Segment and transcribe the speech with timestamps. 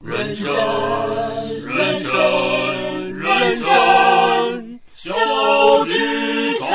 [0.00, 0.54] 人生，
[1.64, 6.68] 人生，人生小剧场。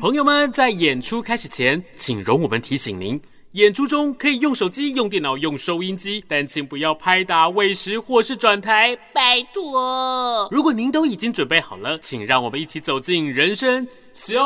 [0.00, 3.20] 朋友们，在演出开始前，请容我们提醒您。
[3.54, 10.48] 演出中可以用手机、用电脑、用收音机，但请不要拍打、喂食或是转台，拜托。
[10.52, 14.38] 如果您都已经准备好了，请让我们一起走进人生小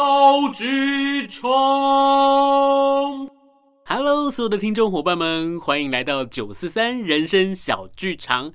[0.54, 1.44] 剧场。
[3.84, 8.50] Hello，所有的听众伙伴们，欢迎来到九四三人生小剧场。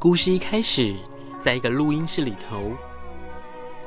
[0.00, 0.94] 故事一开始，
[1.40, 2.70] 在一个录音室里头，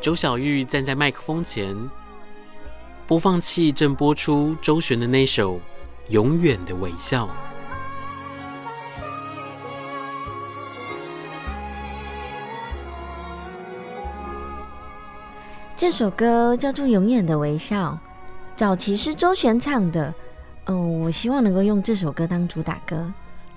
[0.01, 1.73] 周小玉站在麦克风前，
[3.07, 5.55] 播放器正播出周璇的那首
[6.09, 7.27] 《永远的微笑》。
[15.77, 17.97] 这首歌叫做《永远的微笑》，
[18.57, 20.13] 早期是周璇唱的。
[20.65, 23.09] 嗯，我希望能够用这首歌当主打歌。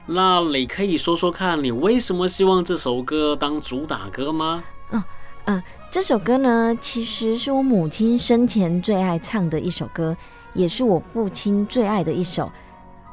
[0.06, 4.62] 那你可以说说看，你为什么希望这首歌当主打歌吗？
[4.90, 5.02] 嗯
[5.46, 10.14] 嗯，这首歌呢，其实是我母亲生前最爱唱的一首歌，
[10.52, 12.52] 也是我父亲最爱的一首。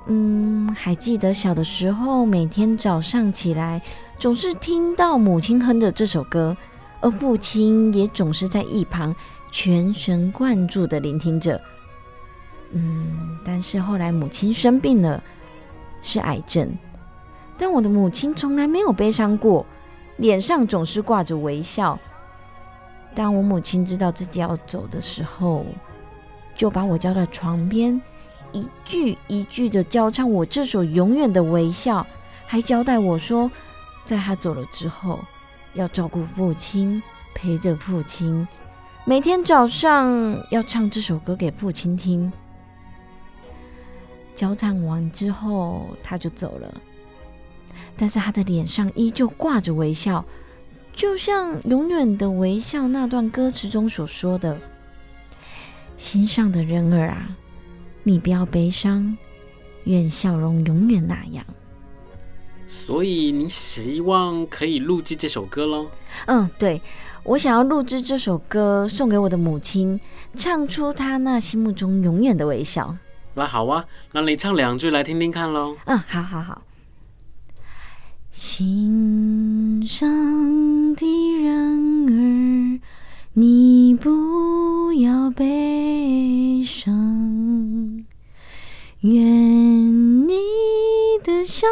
[0.08, 3.81] 嗯，还记得小的时候，每天早上起来，
[4.20, 6.55] 总是听到母亲哼着这首歌，
[7.00, 9.16] 而父亲也总是在一旁
[9.50, 11.61] 全神贯注地聆听着。
[12.73, 15.23] 嗯，但是后来母亲生病了。
[16.02, 16.77] 是癌症，
[17.57, 19.66] 但我的母亲从来没有悲伤过，
[20.17, 21.97] 脸上总是挂着微笑。
[23.13, 25.66] 当我母亲知道自己要走的时候，
[26.55, 28.02] 就把我叫到床边，
[28.52, 32.02] 一句一句的教唱我这首《永远的微笑》，
[32.45, 33.52] 还交代我说，
[34.05, 35.20] 在她走了之后，
[35.73, 37.02] 要照顾父亲，
[37.36, 38.47] 陪着父亲，
[39.05, 42.31] 每天早上要唱这首歌给父亲听。
[44.41, 46.81] 交唱完之后，他就走了，
[47.95, 50.25] 但是他的脸上依旧挂着微笑，
[50.93, 54.59] 就像《永远的微笑》那段歌词中所说的
[55.95, 57.37] ：“心上的人儿啊，
[58.02, 59.15] 你不要悲伤，
[59.83, 61.45] 愿笑容永远那样。”
[62.67, 65.87] 所以你希望可以录制这首歌喽？
[66.25, 66.81] 嗯，对，
[67.21, 69.99] 我想要录制这首歌送给我的母亲，
[70.35, 72.97] 唱出她那心目中永远的微笑。
[73.33, 75.77] 那好啊，那你唱两句来听听看喽。
[75.86, 76.61] 嗯，好好好。
[78.31, 82.80] 心上的人儿，
[83.33, 88.05] 你不要悲伤，
[89.02, 90.33] 愿你
[91.23, 91.67] 的笑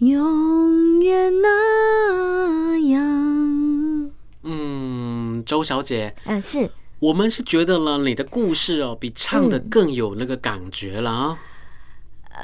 [0.00, 4.10] 容永远那样。
[4.42, 6.14] 嗯，周小姐。
[6.24, 6.70] 嗯，是。
[7.00, 11.38] 我们是觉得了你的故事哦，比唱的更有那个感觉了啊。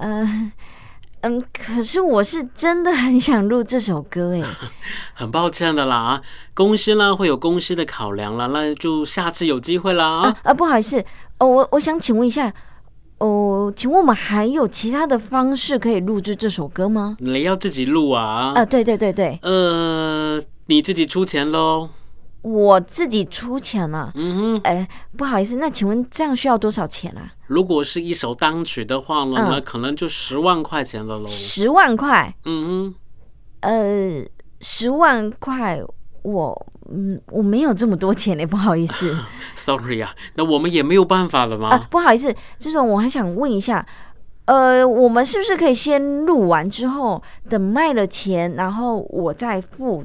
[0.01, 0.53] 嗯，
[1.23, 4.43] 嗯，可是我是真的很想录这首歌哎。
[5.15, 6.23] 很抱歉的啦啊，
[6.55, 10.29] 公司呢会有公司的考量了，那就下次有机会啦啊。
[10.29, 11.05] 啊，啊不好意思
[11.39, 12.53] 哦，我我想请问一下
[13.19, 17.17] 哦，请问我们还有其他的方式可以录制这首歌吗？
[17.19, 18.53] 你要自己录啊？
[18.55, 19.39] 啊，对对对对。
[19.43, 21.91] 呃，你自己出钱喽。
[22.45, 24.13] 我自己出钱了。
[24.15, 27.33] 嗯哼，哎，不好意思，那请问这样需要多少钱啊？
[27.47, 31.27] 如果是一首单曲的话呢，嗯、那可能就十万块钱了喽。
[31.27, 32.35] 十万块？
[32.45, 32.95] 嗯哼，
[33.61, 34.27] 呃，
[34.61, 35.83] 十万块，
[36.23, 39.17] 我嗯我没有这么多钱嘞，不好意思。
[39.57, 41.71] Sorry 啊，那我们也没有办法了吗？
[41.71, 43.87] 啊，不好意思，这种我还想问一下，
[44.45, 50.05] 呃，我们是不是可以先录完之后，等卖了钱，然后我再付？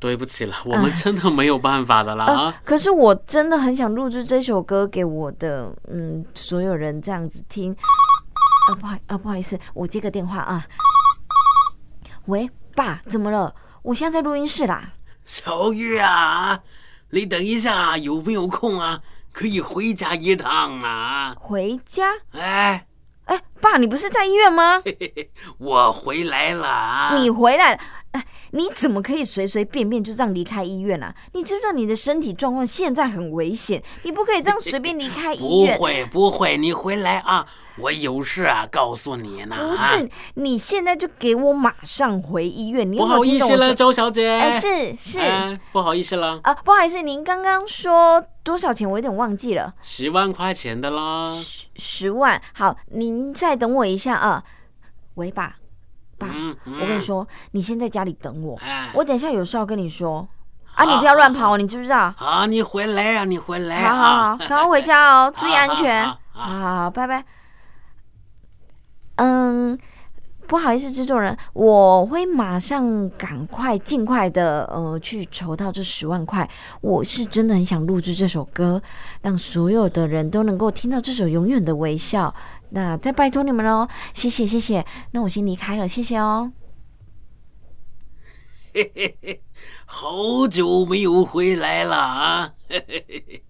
[0.00, 2.54] 对不起了，我们真的没有办法的啦啊、呃！
[2.64, 7.72] 可是我真的很想录制这首歌给我的嗯所有人这样子听。
[8.68, 10.64] 啊不好啊不好意思，我接个电话啊。
[12.26, 13.54] 喂，爸，怎么了？
[13.82, 14.94] 我现在在录音室啦。
[15.24, 16.60] 小玉啊，
[17.10, 19.00] 你等一下有没有空啊？
[19.32, 21.36] 可以回家一趟啊。
[21.38, 22.04] 回家？
[22.32, 22.86] 哎
[23.26, 24.82] 哎，爸，你不是在医院吗？
[25.58, 27.12] 我回来了。
[27.16, 27.80] 你回来了？
[28.52, 31.14] 你怎么可以随随便便就这样离开医院啊？
[31.32, 33.82] 你知不知道你的身体状况现在很危险？
[34.02, 35.76] 你不可以这样随便离开医院。
[35.76, 39.56] 不会不会，你回来啊，我有事啊，告诉你呢。
[39.68, 42.90] 不是，你现在就给我马上回医院。
[42.90, 44.28] 你有有不好意思了，周小姐。
[44.28, 48.90] 哎，是是、哎，不好意思了啊，不好意思，您刚刚说多少钱？
[48.90, 49.74] 我有点忘记了。
[49.82, 51.36] 十万块钱的啦。
[51.36, 54.42] 十十万，好，您再等我一下啊。
[55.14, 55.59] 喂，爸。
[56.20, 56.28] 爸，
[56.66, 60.28] 我跟你说，你先在家里等我，哎、我等一下有事要跟你说。
[60.74, 62.14] 啊，你不要乱跑，你知不知道？
[62.16, 63.82] 好，你回来啊，你回来。
[63.82, 66.06] 好好好，赶快回家哦，注意安全。
[66.32, 67.24] 好好好，拜拜。
[69.16, 69.78] 嗯，
[70.46, 76.48] 不好意思，制作人，我会马上赶快尽快的呃去筹到这十万块。
[76.80, 78.80] 我是真的很想录制这首歌，
[79.20, 82.34] 让所有的人都能够听到这首《永远的微笑》。
[82.70, 84.84] 那再拜托你们喽，谢谢谢谢。
[85.12, 86.52] 那我先离开了，谢谢哦。
[88.72, 89.42] 嘿嘿嘿，
[89.84, 92.54] 好久没有回来了啊！
[92.68, 93.42] 嘿嘿嘿，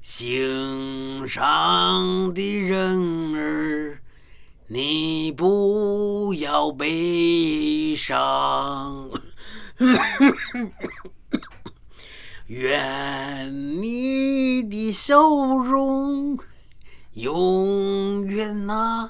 [0.00, 4.00] 心上的人儿，
[4.68, 9.10] 你不要悲伤，
[12.46, 15.18] 愿你的笑
[15.58, 16.38] 容。
[17.14, 19.08] 永远那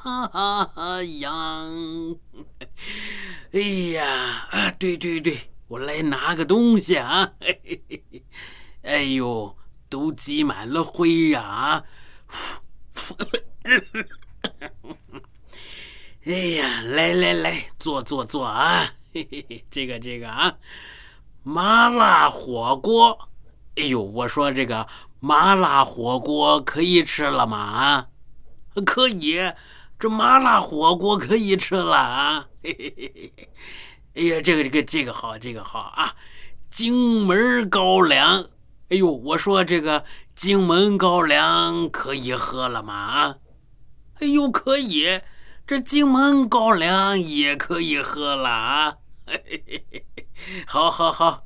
[1.21, 2.17] 样。
[3.53, 3.61] 哎
[3.93, 7.33] 呀，啊，对对对，我来拿个东西啊！
[8.83, 9.57] 哎呦，
[9.89, 11.85] 都积满了灰呀，啊！
[16.27, 18.93] 哎呀，来来来，坐坐坐啊！
[19.15, 20.59] 嘿嘿嘿，这个这个啊，
[21.43, 23.31] 麻辣火锅。
[23.77, 24.87] 哎呦，我说这个。
[25.25, 27.57] 麻辣火锅可以吃了吗？
[27.57, 28.09] 啊，
[28.85, 29.41] 可以，
[29.99, 32.47] 这麻辣火锅可以吃了啊！
[32.63, 33.49] 嘿嘿嘿嘿嘿，
[34.17, 36.15] 哎呀，这个这个这个好，这个好啊！
[36.69, 38.45] 荆门高粱，
[38.91, 40.05] 哎呦，我说这个
[40.37, 42.95] 荆门高粱可以喝了吗？
[42.95, 43.37] 啊，
[44.21, 45.23] 哎呦，可以，
[45.67, 48.97] 这荆门高粱也可以喝了啊！
[49.25, 50.27] 嘿嘿嘿嘿，
[50.67, 51.44] 好，好，好。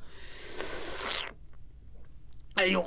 [2.59, 2.85] 哎呦，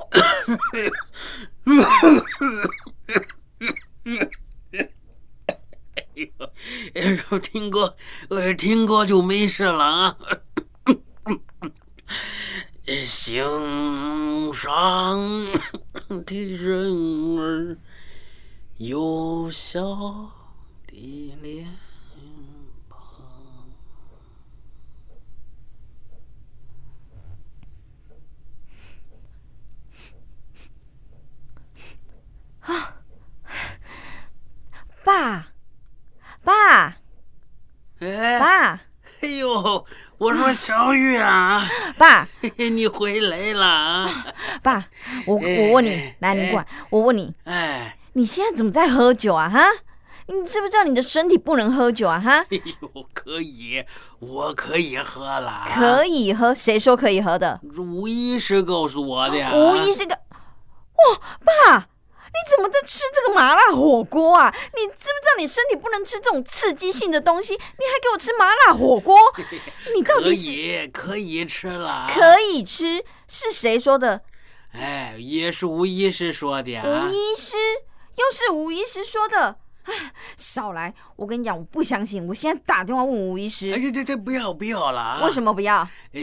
[6.94, 7.96] 哎呦，听过，
[8.28, 10.18] 我听过就没事了啊。
[13.06, 13.42] 心
[14.54, 15.46] 上
[16.26, 17.78] 的人儿
[18.76, 19.80] 有笑
[20.86, 21.66] 的脸。
[32.62, 32.96] 啊，
[35.04, 35.48] 爸，
[36.44, 36.96] 爸，
[38.00, 38.80] 哎，爸，
[39.22, 39.86] 哎呦，
[40.18, 41.68] 我说小玉啊，
[41.98, 42.28] 爸，
[42.58, 44.26] 你回来了啊，
[44.62, 44.86] 爸，
[45.26, 49.50] 我我问你，来，你过来，我问你，哎，你现在怎么在喝酒啊？
[49.50, 49.60] 哈，
[50.28, 52.20] 你知不知道你的身体不能喝酒啊？
[52.20, 53.84] 哈，哎呦，可以，
[54.20, 57.60] 我可以喝了，可以喝，谁说可以喝的？
[57.78, 61.88] 吴医师告诉我的呀，吴医师个，哇，爸。
[62.34, 64.54] 你怎么在吃这个麻辣火锅啊？
[64.76, 67.54] 你知不知道你身体不能吃这种刺激性的东西？
[67.54, 69.18] 你还给我吃麻辣火锅？
[69.96, 72.08] 你到底是可以可以吃了？
[72.14, 74.22] 可以吃是谁说的？
[74.74, 76.84] 哎，也是吴医师说的呀。
[76.86, 77.58] 吴医师
[78.16, 79.58] 又是吴医师说的。
[79.84, 80.94] 哎，少来！
[81.16, 82.26] 我跟你讲，我不相信。
[82.28, 83.72] 我现在打电话问吴医师。
[83.72, 85.22] 哎，这这这不要不要了啊！
[85.24, 85.82] 为什么不要？
[86.14, 86.22] 哎，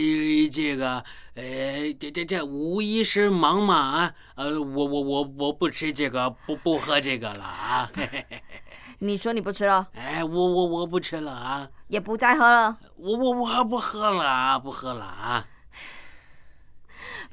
[0.53, 3.77] 这个，哎，这这这吴医师忙嘛？
[3.77, 7.91] 啊，呃，我我我我不吃这个，不不喝这个了啊！
[9.01, 9.89] 你说你不吃了？
[9.95, 11.69] 哎，我我我不吃了啊！
[11.89, 12.79] 也不再喝了？
[12.97, 14.59] 我我我不喝了啊！
[14.59, 15.47] 不喝了啊！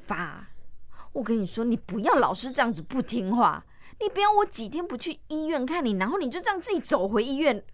[0.06, 0.48] 爸，
[1.12, 3.64] 我跟你说，你不要老是这样子不听话。
[4.00, 7.64] 你不要我几天不去医院看你，然后你就这样自己走回医院，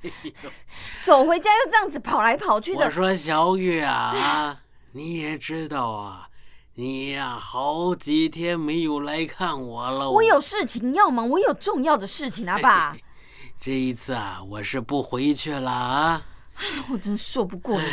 [1.00, 2.84] 走回家又这样子跑来跑去的。
[2.84, 4.60] 我说小雨啊，
[4.92, 6.28] 你也知道啊，
[6.74, 10.10] 你呀好几天没有来看我了。
[10.10, 12.96] 我有事情要忙，我有重要的事情啊，爸。
[13.58, 16.22] 这一次啊，我是不回去了啊。
[16.90, 17.88] 我真说不过你。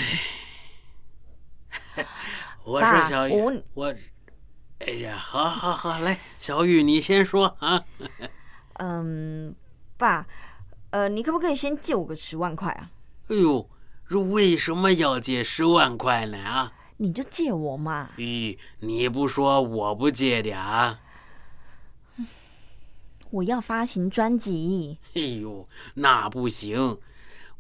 [2.63, 3.53] 我说小雨，我。
[3.73, 3.95] 我
[4.85, 7.83] 哎呀，好好好，来，小玉你先说啊。
[8.73, 9.55] 嗯，
[9.97, 10.27] 爸，
[10.89, 12.91] 呃，你可不可以先借我个十万块啊？
[13.29, 13.69] 哎呦，
[14.09, 16.37] 这为什么要借十万块呢？
[16.37, 18.09] 啊，你就借我嘛。
[18.17, 20.99] 咦，你不说我不借的啊？
[23.29, 24.99] 我要发行专辑。
[25.15, 26.99] 哎呦，那不行，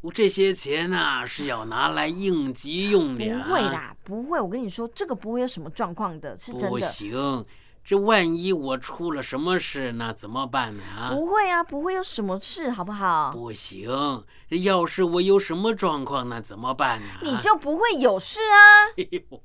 [0.03, 3.41] 我这些钱呢、啊、是要拿来应急用的、啊。
[3.47, 4.37] 不会啦，不会。
[4.37, 6.69] 我跟你说，这个不会有什么状况的，是真的。
[6.69, 7.45] 不行，
[7.85, 10.83] 这万一我出了什么事，那怎么办呢？
[11.09, 13.31] 不会啊，不会有什么事，好不好？
[13.31, 13.89] 不行，
[14.49, 17.05] 要是我有什么状况，那怎么办呢？
[17.23, 18.91] 你就不会有事啊？
[18.97, 19.41] 哎呦，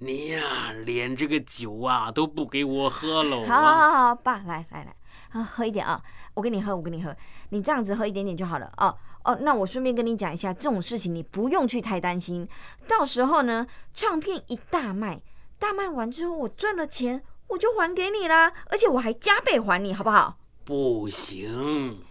[0.00, 3.46] 你呀、啊，连这个酒啊都不给我喝了。
[3.46, 4.94] 好好好好，爸，来来来，
[5.30, 6.02] 啊，喝一点啊。
[6.34, 7.16] 我给你喝，我给你喝，
[7.48, 8.94] 你这样子喝一点点就好了哦
[9.26, 9.38] 哦。
[9.42, 12.48] 那我顺便跟你讲一下，这种事情你不用去太担心。
[12.88, 15.20] 到时候呢，唱片一大卖，
[15.58, 20.38] 大卖完之后我赚了钱，我就还给你啦，而且我还加倍还你，好不好？
[20.64, 22.04] 不行，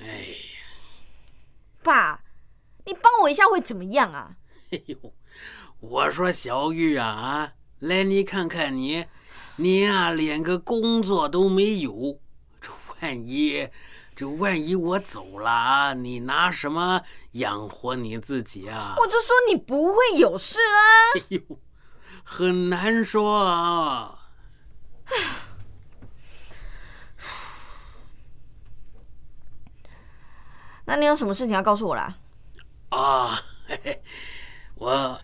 [0.00, 0.60] 哎呀，
[1.82, 2.22] 爸，
[2.84, 4.36] 你帮我一下会怎么样啊？
[4.70, 4.96] 哎呦，
[5.80, 9.06] 我说小玉啊，来你看看你，
[9.56, 12.18] 你呀连个工作都没有。
[13.00, 13.68] 万一，
[14.18, 17.02] 这万一我走了，你拿什么
[17.34, 18.96] 养活你自己啊？
[18.98, 21.12] 我就说你不会有事啦。
[21.14, 21.40] 哎呦，
[22.24, 24.18] 很难说啊。
[30.84, 32.16] 那你有什么事情要告诉我啦？
[32.88, 33.40] 啊，
[34.74, 35.20] 我，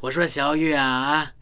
[0.00, 1.32] 我说小玉啊，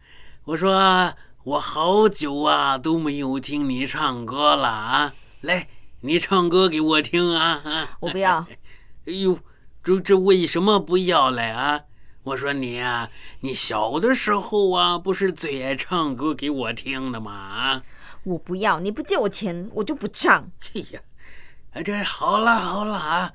[0.45, 5.13] 我说我好久啊都没有听你唱歌了啊。
[5.41, 5.67] 来，
[6.05, 7.97] 你唱歌给我听啊！
[7.99, 8.47] 我不要。
[9.09, 9.39] 哎呦，
[9.83, 11.81] 这这为什么不要嘞啊？
[12.25, 13.09] 我说你啊，
[13.41, 17.33] 你小的时候啊，不是最爱唱歌给我听的吗？
[17.33, 17.83] 啊
[18.25, 20.51] 我不要，你不借我钱，我就不唱。
[20.75, 21.01] 哎呀，
[21.73, 23.33] 哎，这好了好了啊，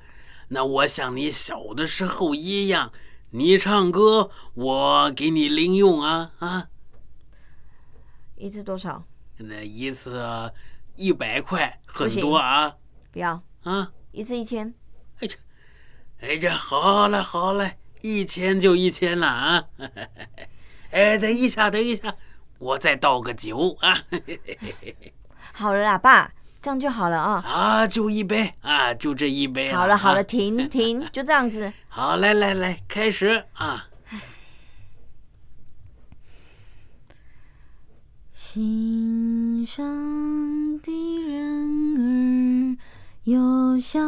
[0.48, 2.92] 那我像你小的时候一样，
[3.30, 6.68] 你唱歌，我给你零用啊啊！
[8.36, 9.04] 一次多少？
[9.38, 10.52] 那一次。
[11.00, 12.74] 一百块很多啊！
[13.10, 13.90] 不要啊！
[14.12, 14.72] 一次一千。
[15.20, 15.36] 哎这，
[16.20, 19.64] 哎这好嘞好嘞，一千就一千了啊！
[20.92, 22.14] 哎，等一下等一下，
[22.58, 23.98] 我再倒个酒啊！
[25.54, 26.30] 好了啦，爸，
[26.60, 27.42] 这样就好了啊！
[27.48, 29.72] 啊，就一杯啊，就这一杯。
[29.72, 31.72] 好了好了， 停停，就这样子。
[31.88, 33.86] 好，来来来，开始啊！
[38.52, 39.86] 心上
[40.80, 40.90] 的
[41.22, 42.76] 人儿，
[43.22, 44.00] 有笑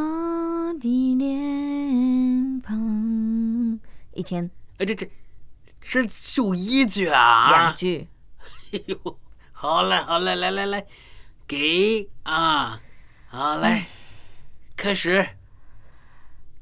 [0.80, 3.78] 的脸庞。
[4.14, 4.50] 一千。
[4.78, 5.08] 哎，这这，
[5.80, 7.50] 这就一句啊？
[7.50, 8.08] 两句。
[8.72, 9.18] 哎呦，
[9.52, 10.87] 好嘞，好嘞，来来来，
[11.46, 12.80] 给啊，
[13.28, 13.87] 好嘞，嗯、
[14.75, 15.25] 开始。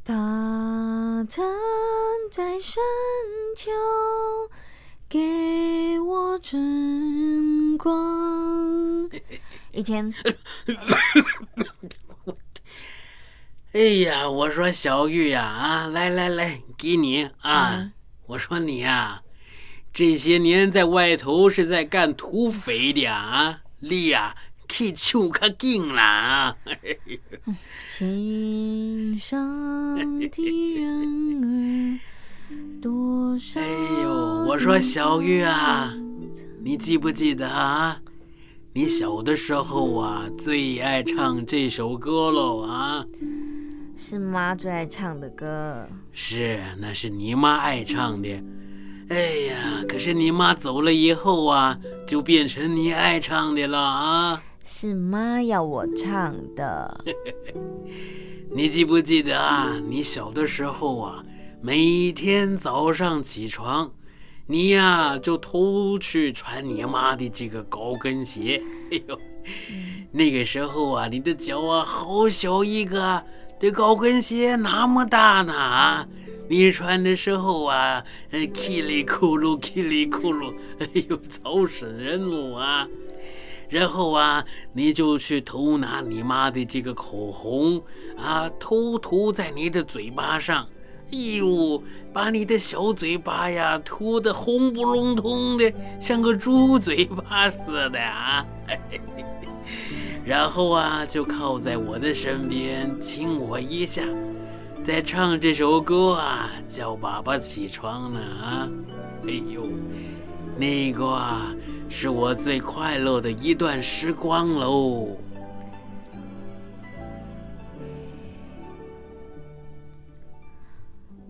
[0.04, 1.42] 他曾
[2.30, 2.82] 在深
[3.56, 3.70] 秋。
[5.12, 6.60] 给我春
[7.82, 9.08] 光，
[9.72, 10.12] 以前。
[13.72, 17.76] 哎呀，我说小玉呀，啊，来来来，给你啊！
[17.78, 17.92] 嗯、
[18.26, 19.22] 我说你呀，
[19.94, 24.36] 这些年在外头是在干土匪的啊，你呀
[24.68, 26.56] 可以求个劲了啊！
[27.86, 29.96] 心上
[30.28, 32.09] 的人儿。
[32.80, 33.60] 多少？
[33.60, 33.66] 哎
[34.02, 34.10] 呦，
[34.48, 35.94] 我说小玉啊，
[36.62, 38.00] 你记不记得啊？
[38.72, 43.04] 你小的时候啊，最爱唱这首歌喽啊？
[43.96, 45.86] 是妈最爱唱的歌。
[46.12, 48.42] 是，那是你妈爱唱的。
[49.08, 49.16] 哎
[49.48, 54.42] 呀，可是你妈走了以后啊，就变成你爱唱的了啊？
[54.62, 57.04] 是妈要我唱的。
[58.54, 59.78] 你记不记得啊？
[59.88, 61.24] 你小的时候啊。
[61.62, 63.92] 每天早上起床，
[64.46, 68.62] 你呀就偷去穿你妈的这个高跟鞋。
[68.90, 69.20] 哎呦，
[70.10, 73.22] 那个时候啊，你的脚啊好小一个，
[73.60, 76.08] 这高跟鞋那么大呢啊。
[76.48, 78.02] 你穿的时候啊，
[78.32, 82.88] 叽里咕噜，叽里咕噜， 哎呦，吵死人了啊！
[83.68, 87.80] 然后啊，你就去偷拿你妈的这个口红
[88.16, 90.66] 啊，偷涂在你的嘴巴上。
[91.12, 98.46] 哎呦，把你的小嘴巴呀涂得红不隆咚的，像个猪嘴巴似的啊！
[100.24, 104.04] 然后啊，就靠在我的身边亲我一下，
[104.84, 108.68] 再唱这首歌啊，叫爸爸起床呢啊！
[109.26, 109.66] 哎呦，
[110.56, 111.52] 那个啊，
[111.88, 115.16] 是我最快乐的一段时光喽。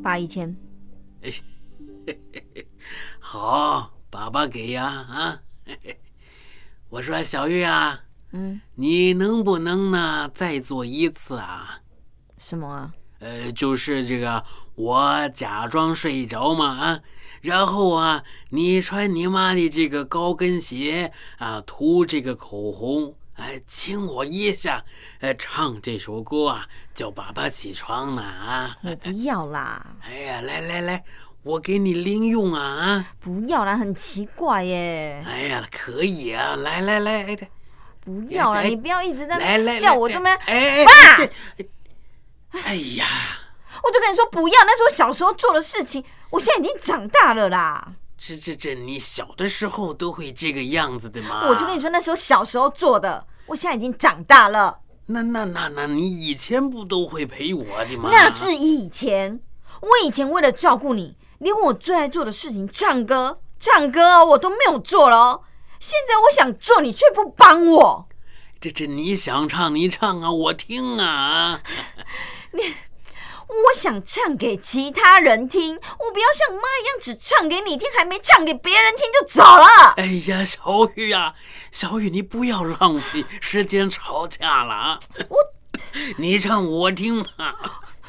[0.02, 0.56] 爸一千，
[3.18, 5.42] 好，爸爸给呀啊！
[6.88, 11.80] 我说小玉啊，嗯，你能不能呢再做一次啊？
[12.38, 12.94] 什么啊？
[13.18, 14.42] 呃，就是这个，
[14.74, 17.00] 我假装睡着嘛啊，
[17.42, 24.84] 然后啊，你穿你妈的这个高跟鞋啊，涂这个口红，哎，亲我一下，
[25.20, 28.76] 呃，唱这首歌啊，叫爸爸起床呢啊！
[28.84, 29.94] 我不要啦！
[30.02, 31.02] 哎呀，来来来，
[31.42, 33.06] 我给你零用啊啊！
[33.18, 35.24] 不要啦，很奇怪耶！
[35.26, 37.50] 哎呀，可以啊，来来来，哎，
[38.00, 40.92] 不要啦，你不要一直在来来叫我这么，哎，爸。
[42.60, 43.06] 哎呀，
[43.82, 46.04] 我就跟你说不要，那是我小时候做的事情。
[46.28, 47.94] 我现在已经长大了啦。
[48.18, 51.46] 这这这，你小的时候都会这个样子的吗？
[51.48, 53.26] 我就跟你说，那是我小时候做的。
[53.50, 54.78] 我现在已经长大了。
[55.06, 58.08] 那那那那，你以前不都会陪我的吗？
[58.12, 59.40] 那是以前。
[59.80, 65.40] 我以前为了照顾你，连我最爱做的事情——唱歌，唱歌我都没有做了。
[65.80, 68.08] 现在我想做，你却不帮我。
[68.60, 71.60] 这这，你想唱你唱啊，我听啊。
[72.52, 72.62] 你，
[73.50, 79.94] 我想唱给其他人听，我不要像妈一样只唱给你听，还没唱给别人听就走了。
[79.96, 81.34] 哎呀，小玉啊，
[81.72, 84.98] 小玉，你不要浪费时间吵架了啊！
[85.28, 85.36] 我，
[86.16, 87.54] 你唱我听啊！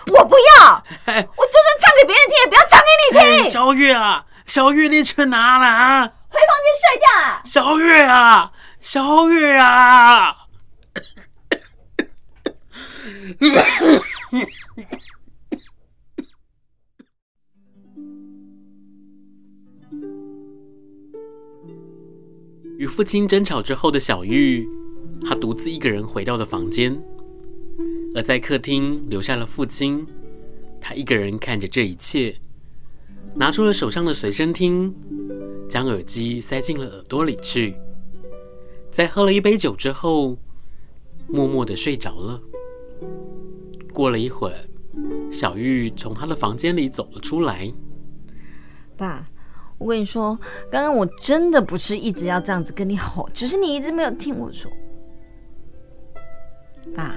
[0.07, 3.21] 我不要，哎，我就算唱给别人听，也不要唱给你听。
[3.45, 6.07] 哎，小玉啊，小玉，你去哪了啊？
[6.29, 7.07] 回房间睡觉。
[7.45, 10.37] 小玉啊，小玉啊。
[22.81, 24.67] 与父亲争吵之后的小玉，
[25.23, 26.99] 她独自一个人回到了房间，
[28.15, 30.03] 而在客厅留下了父亲。
[30.81, 32.35] 她一个人看着这一切，
[33.35, 34.91] 拿出了手上的随身听，
[35.69, 37.75] 将耳机塞进了耳朵里去，
[38.91, 40.35] 在喝了一杯酒之后，
[41.27, 42.41] 默默的睡着了。
[43.93, 44.57] 过了一会儿，
[45.31, 47.71] 小玉从她的房间里走了出来。
[48.97, 49.29] 爸，
[49.81, 50.37] 我跟你说，
[50.69, 54.71] 刚刚我真的不是一直要这样子跟你吼，只是你一直没有听我说。
[56.95, 57.15] 爸，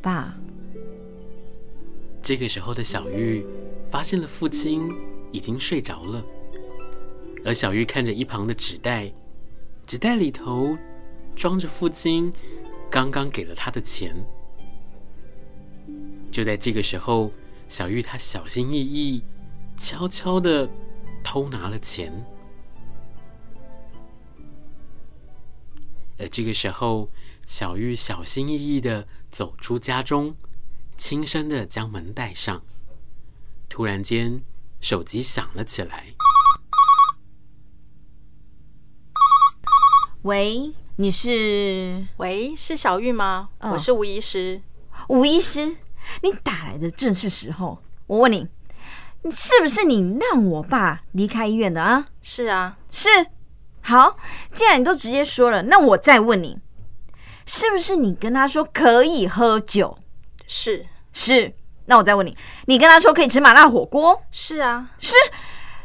[0.00, 0.34] 爸。
[2.20, 3.46] 这个时候的小玉
[3.88, 4.90] 发现了父亲
[5.30, 6.24] 已经睡着了，
[7.44, 9.12] 而小玉看着一旁的纸袋，
[9.86, 10.76] 纸袋里头
[11.36, 12.32] 装着父亲。
[12.90, 14.14] 刚刚给了他的钱，
[16.30, 17.32] 就在这个时候，
[17.72, 19.22] 小玉她小心翼翼、
[19.78, 20.68] 悄悄的
[21.24, 22.12] 偷拿了钱。
[26.18, 27.08] 而这个时候，
[27.46, 30.36] 小玉小心翼翼的走出家中，
[30.98, 32.62] 轻声的将门带上。
[33.70, 34.42] 突然间，
[34.82, 36.08] 手机响了起来。
[40.24, 40.74] 喂。
[40.96, 42.06] 你是？
[42.18, 43.48] 喂，是小玉吗？
[43.60, 44.60] 哦，我是吴医师。
[45.08, 45.74] 吴医师，
[46.22, 47.78] 你打来的正是时候。
[48.06, 48.46] 我问你，
[49.22, 52.06] 你是不是你让我爸离开医院的啊？
[52.20, 53.08] 是啊，是。
[53.80, 54.16] 好，
[54.52, 56.58] 既然你都直接说了，那我再问你，
[57.46, 59.98] 是不是你跟他说可以喝酒？
[60.46, 61.52] 是，是。
[61.86, 62.36] 那我再问你，
[62.66, 64.22] 你跟他说可以吃麻辣火锅？
[64.30, 65.14] 是啊，是。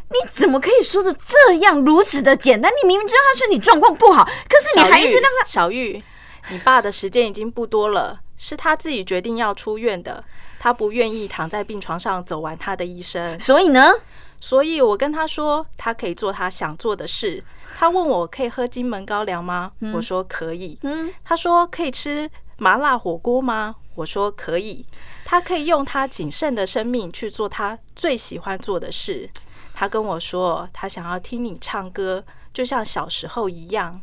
[0.10, 2.72] 你怎么可以说的这样如此的简单？
[2.82, 5.46] 你明明知道他身体状况不好，可是你还一直让他。
[5.46, 6.02] 小玉，
[6.50, 10.24] 你爸的时间已经不多了，是他自己决定要出院的，
[10.60, 13.40] 他不愿意躺在病床上走完他的一生。
[13.40, 13.92] 所以呢？
[14.40, 17.44] 所以我跟他说，他可以做他想做的事。
[17.76, 19.72] 他问我可以喝金门高粱吗？
[19.80, 20.78] 嗯、我说可以。
[20.84, 23.76] 嗯，他说可以吃麻辣火锅吗？
[23.96, 24.86] 我说可以。
[25.26, 29.28] 他可以用他仅剩的生命去做他最喜欢做的事。
[29.74, 32.24] 他跟我说，他想要听你唱歌，
[32.54, 34.00] 就像小时候一样。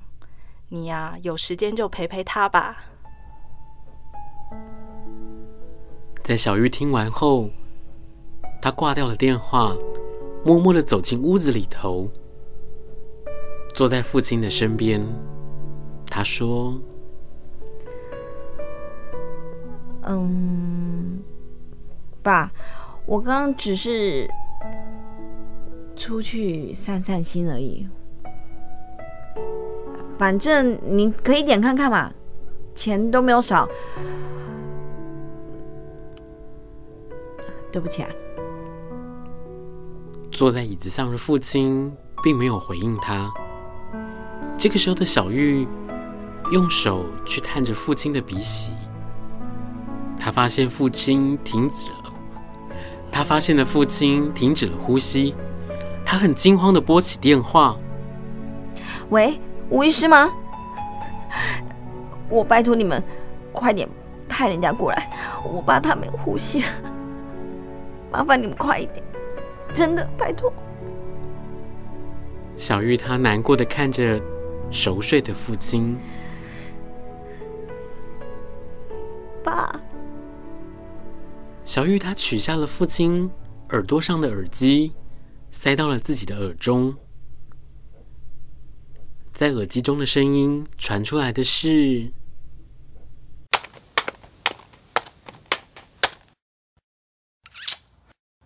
[0.70, 2.84] 你呀，有时间就陪陪他吧。
[6.24, 7.50] 在小玉听完后，
[8.62, 9.76] 他挂掉了电话，
[10.42, 12.08] 默默的走进屋子里头，
[13.74, 15.06] 坐在父亲的身边。
[16.06, 16.80] 他说
[20.08, 21.22] ：“嗯，
[22.22, 22.50] 爸，
[23.04, 24.26] 我刚刚只是……”
[25.94, 27.86] 出去散散心而已，
[30.18, 32.12] 反正你可以点看看嘛，
[32.74, 33.68] 钱都没有少。
[37.74, 38.08] 对不起啊。
[40.30, 43.28] 坐在椅子上的父亲并没有回应他。
[44.56, 45.66] 这个时候的小玉
[46.52, 48.74] 用手去探着父亲的鼻息，
[50.16, 52.12] 他发现父亲停止了，
[53.10, 55.34] 他发现了父亲停止了呼吸。
[56.06, 57.76] 他很惊慌的拨起电话
[59.10, 60.30] ：“喂，吴医师吗？
[62.28, 63.02] 我拜托你们，
[63.52, 63.88] 快点
[64.28, 65.10] 派人家过来，
[65.44, 66.62] 我爸他没有呼吸，
[68.14, 69.04] 麻烦你们快一点，
[69.74, 70.52] 真的拜托。
[72.56, 74.22] 小玉她难过的看着
[74.70, 75.98] 熟睡的父亲，
[79.42, 79.80] 爸。
[81.64, 83.28] 小玉她取下了父亲
[83.70, 84.92] 耳朵上的耳机，
[85.50, 86.94] 塞到了自己的耳中。
[89.32, 92.12] 在耳机中的声音传出来的是：“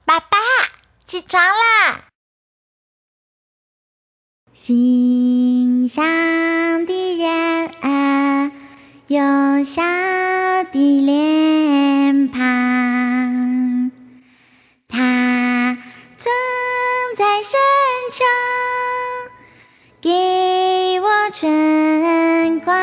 [0.07, 0.38] 爸爸，
[1.04, 2.09] 起床啦！
[4.61, 6.05] 心上
[6.85, 8.51] 的人儿
[9.07, 9.85] 有笑
[10.73, 13.92] 的脸庞，
[14.88, 15.79] 他
[16.18, 16.33] 曾
[17.16, 17.57] 在深
[18.11, 18.25] 秋
[20.01, 22.77] 给我春光。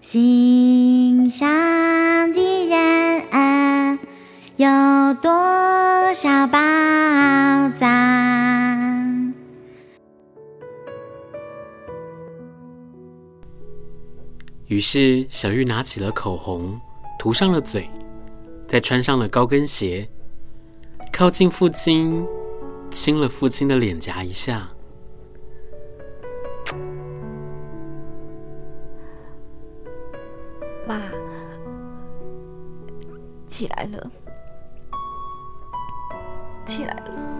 [0.00, 3.98] 心上的人儿
[4.54, 6.60] 有多少宝
[7.74, 8.21] 藏？
[14.82, 16.76] 于是，小玉拿起了口红，
[17.16, 17.88] 涂上了嘴，
[18.66, 20.08] 再穿上了高跟鞋，
[21.12, 22.26] 靠近父亲，
[22.90, 24.68] 亲了父亲的脸颊一下。
[30.84, 31.00] 爸，
[33.46, 34.10] 起来了，
[36.66, 37.31] 起来了，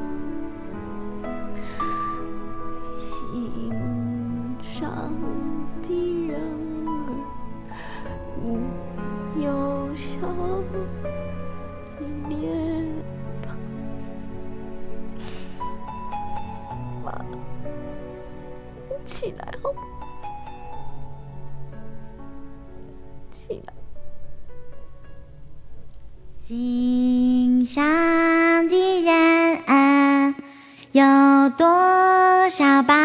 [32.53, 33.02] 多少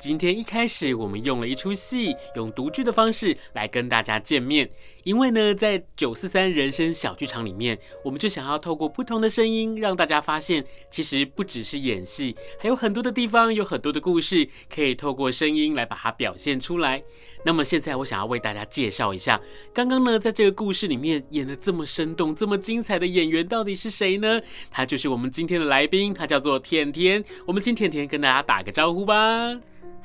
[0.00, 4.70] 今天一开始，我们用了一出戏，用独剧的方式来跟大家见面。
[5.02, 17.02] 因为呢，在九四三人生小剧场里面，我们就想要透过不同的声音，让大家发现，其实不只是演戏，还有很多的地方，有很多的故事，可以透过声音来把它表现出来。
[17.44, 19.40] 那么现在，我想要为大家介绍一下，
[19.72, 24.40] 刚刚呢，在这个故事里面演得这么生动、这么精彩的演员到底是谁呢？
[24.70, 27.24] 他就是我们今天的来宾，他叫做甜甜。
[27.46, 29.58] 我们请甜甜跟大家打个招呼吧。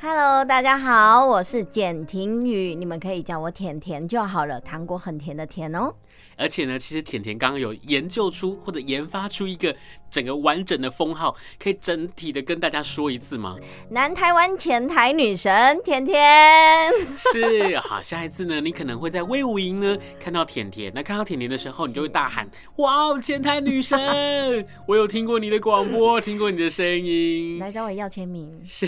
[0.05, 5.93] Hello，大家好，我是简婷宇，你们可以叫我甜甜就好了，糖果很甜的甜哦。
[6.37, 9.75] 而且呢，其实甜甜刚刚有研究出或者研发出一个
[10.09, 13.57] 整个完整的封号，可以整体的跟大家说一次吗？
[13.89, 16.17] 南台湾前台女神甜甜。
[17.15, 20.91] 是，好，下一次呢，你可能会在威武营呢看到甜甜。
[20.93, 23.97] 那看到甜甜的时候，你就会大喊：“哇哦，前台女神！
[24.87, 28.61] 我有听过你的广播，听过你的声音。”来找我要签名。
[28.65, 28.87] 是。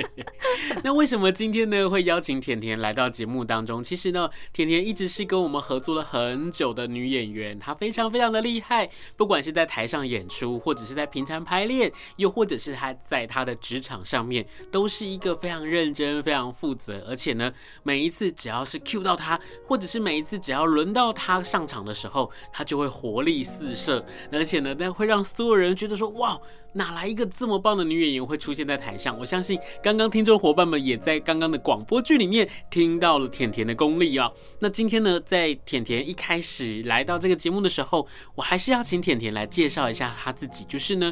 [0.84, 3.82] 那为什么今天呢会邀请甜甜来到节目当中？
[3.82, 17.52] 其实呢，甜甜一直是跟我们合作了很久有的女演员，她非常非常的厉害，不管是在台上演出，或者是在平常排练，又或者是她在她的职场上面，都是一个非常认真、非常负责，而且呢，
[17.82, 26.38] 每一次只要是 cue 到她，或者是每一次只要轮到她上场的时候，她就会活力四射，而且呢，那会让所有人觉得说，哇，
[26.76, 29.18] 哪来一个这么棒的女演员会出现在台上？
[29.18, 34.30] 我相信刚刚听众伙伴们也在刚刚的广播剧里面听到了甜甜的功力啊。
[34.58, 40.66] 那今天呢，在甜甜一开始来到这个节目的时候，我还是要请甜甜来介绍一下她自己。
[40.66, 41.10] 就是呢，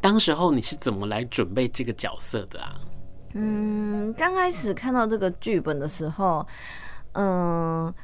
[0.00, 2.74] 当时候你是怎么来准备这个角色的啊？
[3.34, 6.44] 嗯，刚开始看到这个剧本的时候，
[7.12, 7.94] 嗯、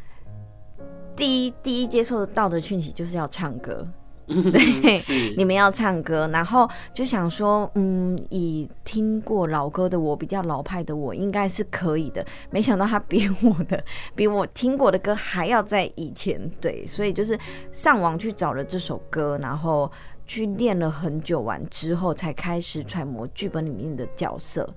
[1.17, 3.85] 第一第一接受到的讯息就是要唱歌。
[4.53, 12.25] 对，你们要唱歌，然后就想说，嗯，以听过老歌的我，比较老派的我，应该是可以的。
[12.51, 13.83] 没想到他比我的，
[14.15, 16.41] 比我听过的歌还要在以前。
[16.61, 17.37] 对，所以就是
[17.73, 19.91] 上网去找了这首歌，然后
[20.27, 24.69] 去练了很久，完之后才开始揣摩剧本里面的角色。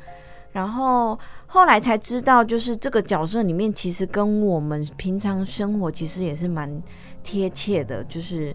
[0.52, 6.82] 然后后来才知道，就是这个角色里面其实跟我们平常生活其实也是蛮
[7.22, 8.52] 贴切的，就是。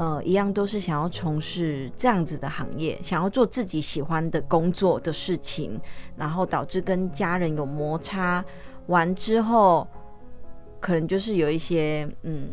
[0.00, 5.78] 呃，一样都是想要从事这样子的行业，想要做自己喜欢的工作的事情，
[6.16, 8.42] 然后导致跟家人有摩擦，
[8.86, 9.86] 完之后
[10.80, 12.48] 可能就是有一些嗯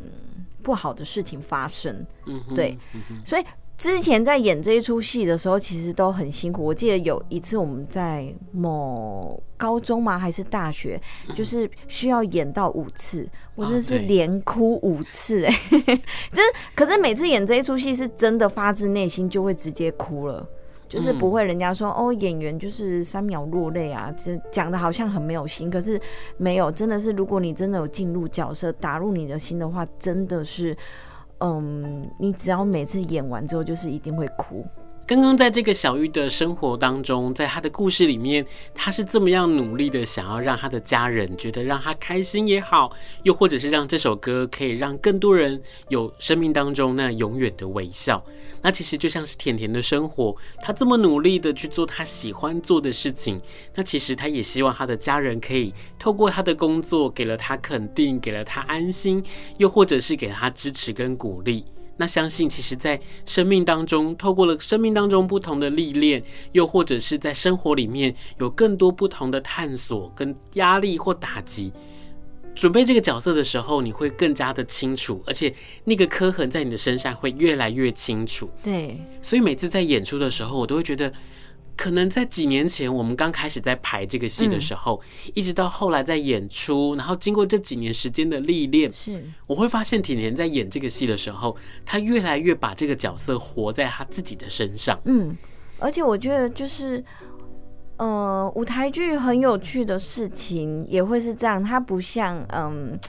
[0.62, 2.06] 不好的事情发生。
[2.26, 3.46] 嗯，对，嗯、所以。
[3.78, 6.64] 之前在演这一出戏的时候，其实都很辛苦。
[6.64, 10.18] 我记得有一次我们在某高中吗？
[10.18, 11.00] 还是大学，
[11.36, 15.54] 就是需要演到五次，我真的是连哭五次哎、
[15.86, 16.02] 欸！
[16.34, 20.50] 真可是每次演这一出戏，是真的发自内心就会直接哭了，
[20.90, 26.02] 就是不会人家说哦，演员就是三秒落泪啊，这讲的好像很没有心，可是
[26.38, 30.76] 没有，真的是如果你真的有进入角色，打入你的心的话，真的是。
[31.40, 34.66] 嗯，你只要每次演完之后，就是一定会哭。
[35.08, 42.92] 刚刚在这个小玉的生活当中，在她的故事里面，她是这么样努力的想要让她的家人觉得让她开心也好，
[43.24, 48.22] 又或者是让这首歌可以让更多人有生命当中那永远的微笑。
[48.62, 53.40] 那其实就像是甜甜的生活，她这么努力的去做她喜欢做的事情，
[53.76, 59.24] 那其实她也希望她的家人可以透过她的工作给了她肯定，给了她安心，
[59.56, 61.64] 又或者是给她支持跟鼓励。
[61.98, 71.74] 那相信，其实，在生命当中，透过了生命当中不同的历练，又或者是在生活里面有更多不同的探索跟压力或打击，
[72.56, 78.50] 准备这个角色的时候，你会更加的清楚，而且那个刻痕在你的身上会越来越清楚。
[78.64, 81.12] 对，所以每次在演出的时候，我都会觉得。
[81.78, 95.00] 可能在几年前，我们刚开始在排这个戏的时候，嗯，一直到后来在演出，然后经过这几年时间的历练，是我会发现甜甜在演这个戏的时候，她越来越把这个角色活在她自己的身上。
[95.06, 95.38] 嗯，
[95.78, 97.04] 而且我觉得就是，
[97.98, 103.00] 呃，舞台剧很有趣的事情也会是这样，它不像嗯，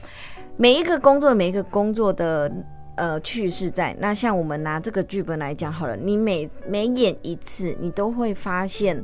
[0.57, 2.51] 每一个工作每一个工作的。
[2.99, 9.01] 呃，趣是在那，像我们拿这个剧本来讲好了，你每每演一次，你都会发现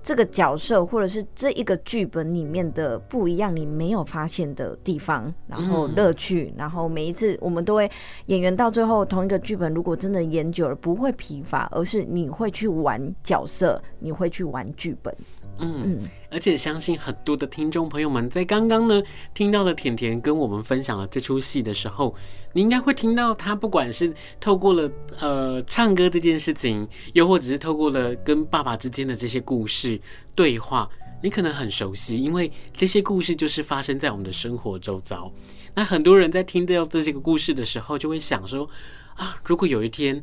[0.00, 7.90] 这个角色或者是这一个剧本里面的不一样，你没有发现的地方，然后乐趣，然后每一次我们都会
[8.26, 15.12] 演员到最后同一个剧本，如果真的演久了不会疲乏，而是你会去玩角色，你会去玩剧本。
[15.58, 15.98] 嗯，
[16.30, 19.02] 而且相信很多的听众朋友们在刚刚呢
[19.34, 22.14] 听到了甜甜跟我们分享了这出戏的时候，
[22.52, 30.00] 你应该会听到他不管是透过了呃唱歌这件事情，又或者是透过了跟爸爸之间的这些故事
[30.34, 30.88] 对话，
[31.22, 35.32] 你可能很熟悉，因为这些故事就是发生在我们的生活周遭。
[35.74, 38.68] 那很多人在听到这些个故事的时候，就会想说
[39.14, 40.22] 啊，如果有一天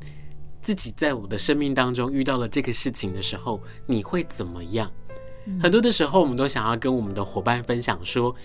[0.61, 4.91] 自己在我的生命当中遇到了这个事情的时候，你会怎么样？
[5.59, 8.35] 很多的时候，我们都想要跟我们的伙伴分享说，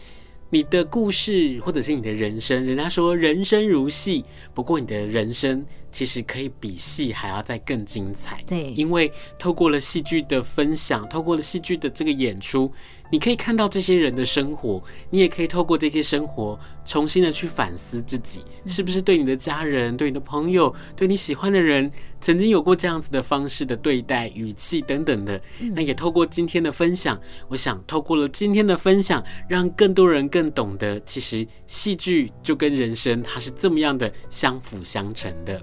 [0.54, 2.64] 你的故事或者是你的人生。
[2.64, 8.40] 人家说人生如戏，不过你的人生其实可以比戏还要再更精彩。
[8.46, 12.72] 对，因为透过了戏剧的分享，透过了戏剧的这个演出。
[13.10, 21.90] 你可以看到这些人的生活，你也可以透过这些生活，重新的去反思自己，是不是对你的家人、对你的朋友、对你喜欢的人，
[22.20, 25.40] 曾经有过这样子的方式的对待、语气等等的。
[25.74, 35.62] 那也透过今天的分享，我想透过了今天的分享，让更多人更懂得，其实戏剧就跟人生，它是这么样的相辅相成的。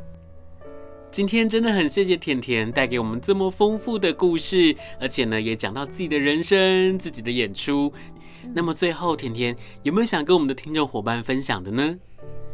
[1.11, 7.91] 今天真的很谢谢甜甜带给我们这么丰富的故事，而且呢，也讲到自己的人生、自己的演出。
[8.53, 11.99] 那么最后，甜甜有没有想跟我们的听众伙伴分享的呢？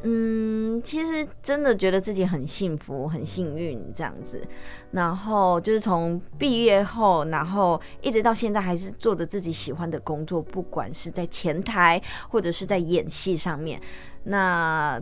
[0.02, 4.41] 嗯，其实真的觉得自己很幸福、很幸运这样子。
[4.89, 13.80] 然后就是从毕业后，然后一直到现在，还是做着自己喜欢的工作，不管是在前台或者是在演戏上面。
[14.24, 15.00] 那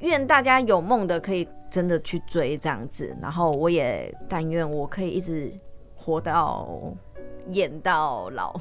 [0.00, 5.52] 愿大家有梦的可以真的去追这样子，然后我也但愿我可以一直
[5.94, 6.68] 活到。
[7.52, 8.54] 演到老，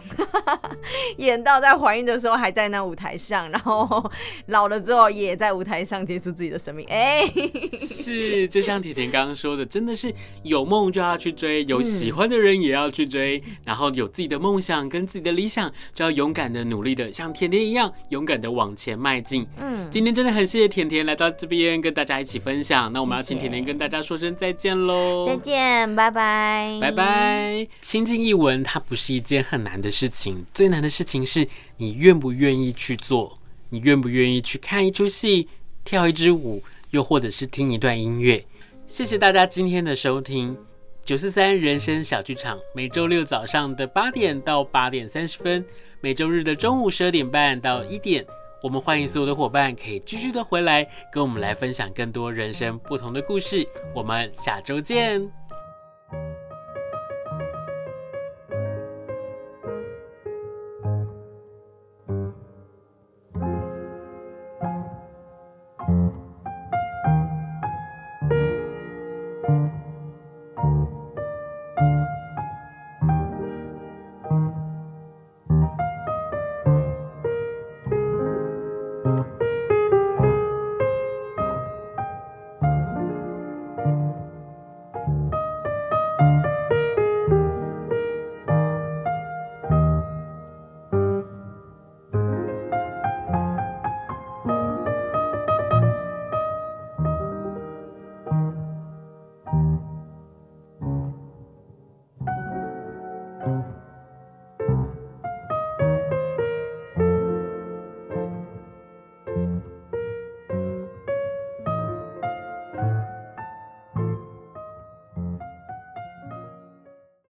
[1.18, 4.12] 演到在怀孕的时候还在那舞台上，然后
[4.48, 6.86] 老了之后也在舞台上结束自己的生命。
[6.88, 19.46] 哎、欸，是，就像甜甜刚刚说的，真的是有梦就要去追，有喜欢的人也要去追，嗯、然后有自己的梦想跟自己的理想，就要勇敢的努力的，像甜甜一样勇敢的往前迈进。
[19.58, 22.92] 嗯，今天真的很谢谢甜甜来到这边跟大家一起分享。
[22.94, 27.68] 那我们要请甜甜跟大家说声再见喽，再见，拜拜，拜拜。
[27.82, 33.38] 亲近艺文，不是一件很难的事情，最难的事情是你愿不愿意去做，
[33.70, 35.48] 你愿不愿意去看一出戏、
[35.84, 38.44] 跳一支舞，又或者是听一段音乐。
[38.86, 40.58] 谢谢大家今天的收听，
[41.04, 45.66] 九四三人生小剧场，每周六早上的八点到八点三十分，
[46.02, 48.26] 每周日的中午十二点半到一点。
[48.64, 53.68] 我们欢迎所有的伙伴可以继续的回来跟我们来分享更多人生不同的故事。
[53.94, 55.47] 我们下周见。